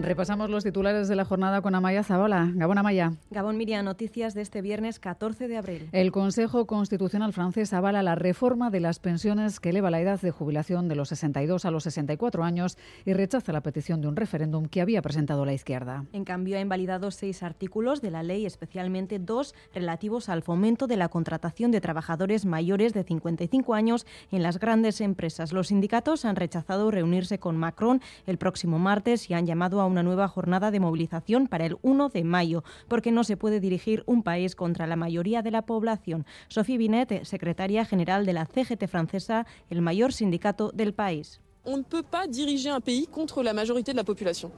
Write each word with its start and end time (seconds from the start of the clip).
Repasamos 0.00 0.48
los 0.48 0.62
titulares 0.62 1.08
de 1.08 1.16
la 1.16 1.24
jornada 1.24 1.60
con 1.60 1.74
Amaya 1.74 2.04
Zabala. 2.04 2.52
Gabón 2.54 2.78
Amaya. 2.78 3.14
Gabón 3.30 3.56
Miriam, 3.56 3.84
noticias 3.84 4.32
de 4.32 4.42
este 4.42 4.62
viernes 4.62 5.00
14 5.00 5.48
de 5.48 5.56
abril. 5.56 5.88
El 5.90 6.12
Consejo 6.12 6.68
Constitucional 6.68 7.32
francés 7.32 7.72
avala 7.72 8.04
la 8.04 8.14
reforma 8.14 8.70
de 8.70 8.78
las 8.78 9.00
pensiones 9.00 9.58
que 9.58 9.70
eleva 9.70 9.90
la 9.90 10.00
edad 10.00 10.20
de 10.20 10.30
jubilación 10.30 10.86
de 10.88 10.94
los 10.94 11.08
62 11.08 11.64
a 11.64 11.72
los 11.72 11.82
64 11.82 12.44
años 12.44 12.78
y 13.06 13.12
rechaza 13.12 13.52
la 13.52 13.60
petición 13.60 14.00
de 14.00 14.06
un 14.06 14.14
referéndum 14.14 14.66
que 14.66 14.80
había 14.80 15.02
presentado 15.02 15.44
la 15.44 15.52
izquierda. 15.52 16.04
En 16.12 16.24
cambio, 16.24 16.58
ha 16.58 16.60
invalidado 16.60 17.10
seis 17.10 17.42
artículos 17.42 18.00
de 18.00 18.12
la 18.12 18.22
ley, 18.22 18.46
especialmente 18.46 19.18
dos 19.18 19.52
relativos 19.74 20.28
al 20.28 20.42
fomento 20.42 20.86
de 20.86 20.96
la 20.96 21.08
contratación 21.08 21.72
de 21.72 21.80
trabajadores 21.80 22.44
mayores 22.44 22.94
de 22.94 23.02
55 23.02 23.74
años 23.74 24.06
en 24.30 24.44
las 24.44 24.60
grandes 24.60 25.00
empresas. 25.00 25.52
Los 25.52 25.68
sindicatos 25.68 26.24
han 26.24 26.36
rechazado 26.36 26.92
reunirse 26.92 27.40
con 27.40 27.56
Macron 27.56 28.00
el 28.26 28.38
próximo 28.38 28.78
martes 28.78 29.28
y 29.28 29.34
han 29.34 29.44
llamado 29.44 29.80
a 29.80 29.87
una 29.88 30.02
nueva 30.02 30.28
jornada 30.28 30.70
de 30.70 30.80
movilización 30.80 31.48
para 31.48 31.66
el 31.66 31.76
1 31.82 32.10
de 32.10 32.24
mayo, 32.24 32.62
porque 32.86 33.10
no 33.10 33.24
se 33.24 33.36
puede 33.36 33.58
dirigir 33.60 34.04
un 34.06 34.22
país 34.22 34.54
contra 34.54 34.86
la 34.86 34.96
mayoría 34.96 35.42
de 35.42 35.50
la 35.50 35.62
población. 35.62 36.26
Sophie 36.48 36.78
Binet, 36.78 37.24
secretaria 37.24 37.84
general 37.84 38.24
de 38.24 38.34
la 38.34 38.46
CGT 38.46 38.86
francesa, 38.86 39.46
el 39.70 39.82
mayor 39.82 40.12
sindicato 40.12 40.70
del 40.72 40.94
país. 40.94 41.40
On 41.64 41.78
ne 41.78 41.82
peut 41.82 42.04
pas 42.04 42.26
diriger 42.26 42.70
un 42.72 42.80
pays 42.80 43.06
contre 43.06 43.42
la 43.42 43.52
majorité 43.52 43.92
de 43.92 43.96
la 43.96 44.04
population. 44.04 44.50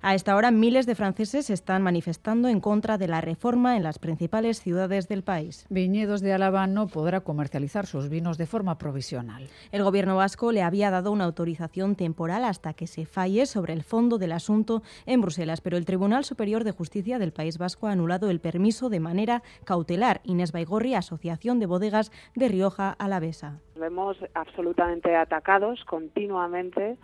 A 0.00 0.14
esta 0.14 0.36
hora, 0.36 0.52
miles 0.52 0.86
de 0.86 0.94
franceses 0.94 1.50
están 1.50 1.82
manifestando 1.82 2.46
en 2.46 2.60
contra 2.60 2.98
de 2.98 3.08
la 3.08 3.20
reforma 3.20 3.76
en 3.76 3.82
las 3.82 3.98
principales 3.98 4.60
ciudades 4.60 5.08
del 5.08 5.24
país. 5.24 5.66
Viñedos 5.70 6.20
de 6.20 6.32
Álava 6.32 6.68
no 6.68 6.86
podrá 6.86 7.20
comercializar 7.22 7.84
sus 7.84 8.08
vinos 8.08 8.38
de 8.38 8.46
forma 8.46 8.78
provisional. 8.78 9.48
El 9.72 9.82
gobierno 9.82 10.14
vasco 10.14 10.52
le 10.52 10.62
había 10.62 10.92
dado 10.92 11.10
una 11.10 11.24
autorización 11.24 11.96
temporal 11.96 12.44
hasta 12.44 12.74
que 12.74 12.86
se 12.86 13.06
falle 13.06 13.44
sobre 13.46 13.72
el 13.72 13.82
fondo 13.82 14.18
del 14.18 14.30
asunto 14.30 14.82
en 15.04 15.20
Bruselas, 15.20 15.60
pero 15.60 15.76
el 15.76 15.84
Tribunal 15.84 16.22
Superior 16.22 16.62
de 16.62 16.70
Justicia 16.70 17.18
del 17.18 17.32
País 17.32 17.58
Vasco 17.58 17.88
ha 17.88 17.92
anulado 17.92 18.30
el 18.30 18.38
permiso 18.38 18.90
de 18.90 19.00
manera 19.00 19.42
cautelar. 19.64 20.20
Inés 20.22 20.52
Baigorri, 20.52 20.94
Asociación 20.94 21.58
de 21.58 21.66
Bodegas 21.66 22.12
de 22.36 22.46
Rioja 22.46 22.92
Alavesa. 23.00 23.58
Vemos 23.74 24.16
absolutamente 24.34 25.16
atacados 25.16 25.84
continuamente 25.86 26.98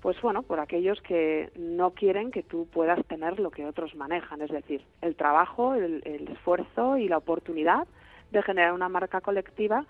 pues 0.00 0.20
bueno, 0.22 0.42
por 0.42 0.60
aquellos 0.60 1.00
que 1.02 1.50
no 1.56 1.90
quieren 1.90 2.30
que 2.30 2.42
tú 2.42 2.66
puedas 2.72 3.04
tener 3.06 3.40
lo 3.40 3.50
que 3.50 3.66
otros 3.66 3.94
manejan, 3.94 4.42
es 4.42 4.50
decir, 4.50 4.82
el 5.00 5.16
trabajo, 5.16 5.74
el, 5.74 6.02
esfuerzo 6.30 6.96
y 6.96 7.08
la 7.08 7.18
oportunidad 7.18 7.86
de 8.30 8.42
generar 8.42 8.72
una 8.72 8.88
marca 8.88 9.20
colectiva 9.20 9.86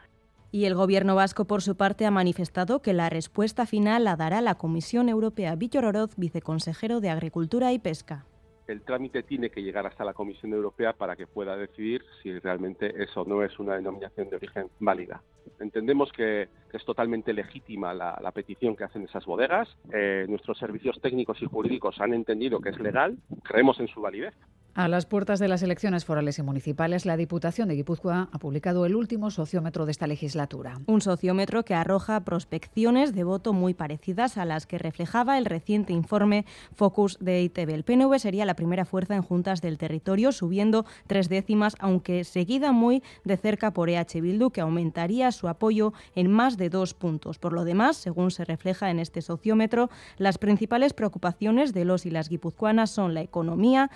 y 0.52 0.64
el 0.64 0.74
Gobierno 0.74 1.16
vasco, 1.16 1.44
por 1.44 1.60
su 1.60 1.76
parte, 1.76 2.06
ha 2.06 2.10
manifestado 2.10 2.80
que 2.80 2.94
la 2.94 3.10
respuesta 3.10 3.66
final 3.66 4.04
la 4.04 4.16
dará 4.16 4.40
la 4.40 4.54
Comisión 4.54 5.08
Europea. 5.08 5.54
Víctor 5.56 5.84
Oroz, 5.84 6.16
viceconsejero 6.16 7.00
de 7.00 7.10
Agricultura 7.10 7.72
y 7.72 7.78
Pesca 7.78 8.24
el 8.66 8.82
trámite 8.82 9.22
tiene 9.22 9.50
que 9.50 9.62
llegar 9.62 9.86
hasta 9.86 10.04
la 10.04 10.14
Comisión 10.14 10.52
Europea 10.52 10.92
para 10.92 11.16
que 11.16 11.26
pueda 11.26 11.56
decidir 11.56 12.04
si 12.22 12.38
realmente 12.38 13.02
eso 13.02 13.24
no 13.24 13.42
es 13.42 13.58
una 13.58 13.74
denominación 13.74 14.28
de 14.28 14.36
origen 14.36 14.68
válida. 14.80 15.22
Entendemos 15.60 16.12
que, 16.12 16.48
es 16.72 16.84
totalmente 16.84 17.32
legítima 17.32 17.94
la, 17.94 18.32
petición 18.34 18.76
que 18.76 18.84
hacen 18.84 19.04
esas 19.04 19.24
bodegas. 19.24 19.66
Eh, 19.94 20.26
nuestros 20.28 20.58
servicios 20.58 21.00
técnicos 21.00 21.40
y 21.40 21.46
jurídicos 21.46 21.98
han 22.00 22.12
entendido 22.12 22.60
que 22.60 22.68
es 22.68 22.78
legal, 22.78 23.16
creemos 23.42 23.80
en 23.80 23.88
su 23.88 24.02
validez. 24.02 24.34
A 24.76 24.88
las 24.88 25.06
puertas 25.06 25.38
de 25.38 25.48
las 25.48 25.62
elecciones 25.62 26.04
forales 26.04 26.38
y 26.38 26.42
municipales, 26.42 27.06
la 27.06 27.16
Diputación 27.16 27.68
de 27.68 27.76
Guipúzcoa 27.76 28.28
ha 28.30 28.38
publicado 28.38 28.84
el 28.84 28.94
último 28.94 29.30
sociómetro 29.30 29.86
de 29.86 29.92
esta 29.92 30.06
legislatura. 30.06 30.78
Un 30.84 31.00
sociómetro 31.00 31.64
que 31.64 31.72
arroja 31.72 32.20
prospecciones 32.20 33.14
de 33.14 33.24
voto 33.24 33.54
muy 33.54 33.72
parecidas 33.72 34.36
a 34.36 34.44
las 34.44 34.66
que 34.66 34.76
reflejaba 34.76 35.38
el 35.38 35.46
reciente 35.46 35.94
informe 35.94 36.44
Focus 36.74 37.16
de 37.22 37.40
ITV. 37.40 37.70
El 37.70 37.84
PNV 37.84 38.18
sería 38.18 38.44
la 38.44 38.52
primera 38.52 38.84
fuerza 38.84 39.16
en 39.16 39.22
juntas 39.22 39.62
del 39.62 39.78
territorio, 39.78 40.30
subiendo 40.30 40.84
tres 41.06 41.30
décimas, 41.30 41.74
aunque 41.78 42.24
seguida 42.24 42.70
muy 42.70 43.02
de 43.24 43.38
cerca 43.38 43.70
por 43.70 43.88
EH 43.88 44.20
Bildu, 44.20 44.50
que 44.50 44.60
aumentaría 44.60 45.32
su 45.32 45.48
apoyo 45.48 45.94
en 46.14 46.30
más 46.30 46.58
de 46.58 46.68
dos 46.68 46.92
puntos. 46.92 47.38
Por 47.38 47.54
lo 47.54 47.64
demás, 47.64 47.96
según 47.96 48.30
se 48.30 48.44
refleja 48.44 48.90
en 48.90 48.98
este 48.98 49.22
sociómetro, 49.22 49.88
las 50.18 50.36
principales 50.36 50.92
preocupaciones 50.92 51.72
de 51.72 51.86
los 51.86 52.04
y 52.04 52.10
las 52.10 52.28
guipuzcoanas 52.28 52.90
son 52.90 53.14
la 53.14 53.22
economía, 53.22 53.90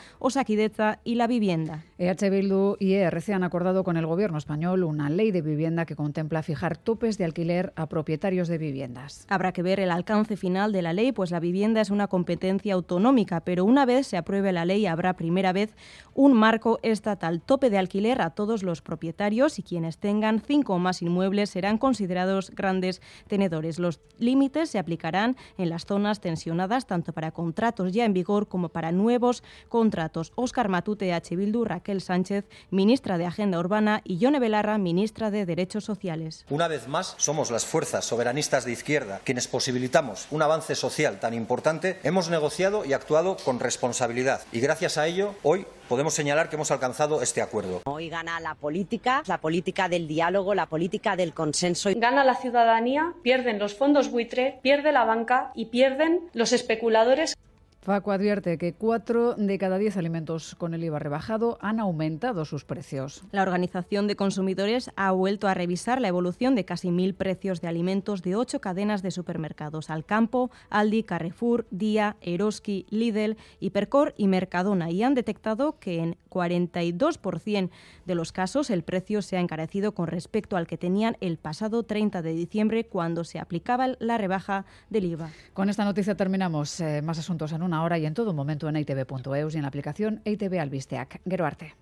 Y 1.04 1.14
la 1.16 1.26
vivienda. 1.26 1.84
EH 1.98 2.30
Bildu 2.30 2.76
y 2.78 2.94
ERC 2.94 3.30
han 3.30 3.44
acordado 3.44 3.84
con 3.84 3.96
el 3.96 4.06
Gobierno 4.06 4.38
español 4.38 4.84
una 4.84 5.10
ley 5.10 5.30
de 5.30 5.42
vivienda 5.42 5.84
que 5.84 5.96
contempla 5.96 6.42
fijar 6.42 6.76
topes 6.76 7.18
de 7.18 7.24
alquiler 7.24 7.72
a 7.76 7.86
propietarios 7.86 8.48
de 8.48 8.58
viviendas. 8.58 9.26
Habrá 9.28 9.52
que 9.52 9.62
ver 9.62 9.80
el 9.80 9.90
alcance 9.90 10.36
final 10.36 10.72
de 10.72 10.82
la 10.82 10.92
ley, 10.92 11.12
pues 11.12 11.30
la 11.30 11.40
vivienda 11.40 11.80
es 11.80 11.90
una 11.90 12.06
competencia 12.06 12.74
autonómica, 12.74 13.40
pero 13.40 13.64
una 13.64 13.84
vez 13.84 14.06
se 14.06 14.16
apruebe 14.16 14.52
la 14.52 14.64
ley 14.64 14.86
habrá 14.86 15.14
primera 15.14 15.52
vez 15.52 15.74
un 16.14 16.32
marco 16.32 16.78
estatal 16.82 17.40
tope 17.40 17.70
de 17.70 17.78
alquiler 17.78 18.22
a 18.22 18.30
todos 18.30 18.62
los 18.62 18.82
propietarios 18.82 19.58
y 19.58 19.62
quienes 19.62 19.98
tengan 19.98 20.40
cinco 20.40 20.74
o 20.74 20.78
más 20.78 21.02
inmuebles 21.02 21.50
serán 21.50 21.78
considerados 21.78 22.50
grandes 22.50 23.02
tenedores. 23.26 23.78
Los 23.78 24.00
límites 24.18 24.70
se 24.70 24.78
aplicarán 24.78 25.36
en 25.58 25.70
las 25.70 25.86
zonas 25.86 26.20
tensionadas 26.20 26.86
tanto 26.86 27.12
para 27.12 27.30
contratos 27.30 27.92
ya 27.92 28.04
en 28.04 28.12
vigor 28.12 28.48
como 28.48 28.68
para 28.68 28.92
nuevos 28.92 29.42
contratos. 29.68 30.32
Óscar 30.60 30.68
Matute 30.68 31.14
H. 31.14 31.36
Bildu, 31.36 31.64
Raquel 31.64 32.02
Sánchez, 32.02 32.44
ministra 32.70 33.16
de 33.16 33.24
Agenda 33.24 33.58
Urbana, 33.58 34.02
y 34.04 34.18
Yone 34.18 34.38
Belarra, 34.38 34.76
ministra 34.76 35.30
de 35.30 35.46
Derechos 35.46 35.84
Sociales. 35.84 36.44
Una 36.50 36.68
vez 36.68 36.86
más, 36.86 37.14
somos 37.16 37.50
las 37.50 37.64
fuerzas 37.64 38.04
soberanistas 38.04 38.66
de 38.66 38.72
izquierda 38.72 39.22
quienes 39.24 39.48
posibilitamos 39.48 40.26
un 40.30 40.42
avance 40.42 40.74
social 40.74 41.18
tan 41.18 41.32
importante. 41.32 41.98
Hemos 42.02 42.28
negociado 42.28 42.84
y 42.84 42.92
actuado 42.92 43.38
con 43.42 43.58
responsabilidad 43.58 44.42
y 44.52 44.60
gracias 44.60 44.98
a 44.98 45.06
ello, 45.06 45.34
hoy 45.44 45.64
podemos 45.88 46.12
señalar 46.12 46.50
que 46.50 46.56
hemos 46.56 46.70
alcanzado 46.70 47.22
este 47.22 47.40
acuerdo. 47.40 47.80
Hoy 47.86 48.10
gana 48.10 48.38
la 48.38 48.54
política, 48.54 49.22
la 49.26 49.38
política 49.38 49.88
del 49.88 50.06
diálogo, 50.08 50.54
la 50.54 50.66
política 50.66 51.16
del 51.16 51.32
consenso. 51.32 51.88
Gana 51.96 52.22
la 52.22 52.34
ciudadanía, 52.34 53.14
pierden 53.22 53.58
los 53.58 53.74
fondos 53.74 54.10
buitre, 54.10 54.58
pierde 54.62 54.92
la 54.92 55.04
banca 55.04 55.52
y 55.54 55.66
pierden 55.66 56.28
los 56.34 56.52
especuladores. 56.52 57.34
Faco 57.82 58.12
advierte 58.12 58.58
que 58.58 58.74
cuatro 58.74 59.34
de 59.36 59.56
cada 59.56 59.78
diez 59.78 59.96
alimentos 59.96 60.54
con 60.54 60.74
el 60.74 60.84
IVA 60.84 60.98
rebajado 60.98 61.56
han 61.62 61.80
aumentado 61.80 62.44
sus 62.44 62.66
precios. 62.66 63.22
La 63.32 63.40
Organización 63.40 64.06
de 64.06 64.16
Consumidores 64.16 64.90
ha 64.96 65.12
vuelto 65.12 65.48
a 65.48 65.54
revisar 65.54 65.98
la 65.98 66.08
evolución 66.08 66.54
de 66.54 66.66
casi 66.66 66.90
mil 66.90 67.14
precios 67.14 67.62
de 67.62 67.68
alimentos 67.68 68.20
de 68.20 68.36
ocho 68.36 68.60
cadenas 68.60 69.00
de 69.00 69.10
supermercados: 69.10 69.88
Alcampo, 69.88 70.50
Aldi, 70.68 71.04
Carrefour, 71.04 71.66
Día, 71.70 72.16
Eroski, 72.20 72.84
Lidl, 72.90 73.38
Hipercor 73.60 74.12
y 74.18 74.28
Mercadona, 74.28 74.90
y 74.90 75.02
han 75.02 75.14
detectado 75.14 75.78
que 75.78 76.00
en 76.00 76.16
42% 76.28 77.70
de 78.04 78.14
los 78.14 78.32
casos 78.32 78.68
el 78.68 78.82
precio 78.82 79.22
se 79.22 79.38
ha 79.38 79.40
encarecido 79.40 79.92
con 79.92 80.06
respecto 80.06 80.58
al 80.58 80.66
que 80.66 80.76
tenían 80.76 81.16
el 81.22 81.38
pasado 81.38 81.82
30 81.82 82.20
de 82.20 82.34
diciembre, 82.34 82.84
cuando 82.84 83.24
se 83.24 83.38
aplicaba 83.38 83.96
la 84.00 84.18
rebaja 84.18 84.66
del 84.90 85.06
IVA. 85.06 85.30
Con 85.54 85.70
esta 85.70 85.86
noticia 85.86 86.14
terminamos. 86.14 86.78
Eh, 86.80 87.00
más 87.00 87.18
asuntos 87.18 87.52
en 87.52 87.62
un 87.62 87.69
una 87.70 87.84
hora 87.84 87.98
y 87.98 88.06
en 88.06 88.14
todo 88.14 88.32
momento 88.32 88.68
en 88.68 88.76
itv.eus 88.76 89.54
y 89.54 89.56
en 89.56 89.62
la 89.62 89.68
aplicación 89.68 90.20
ITV 90.24 90.58
Albisteac. 90.58 91.20
Gero 91.24 91.46
arte. 91.46 91.74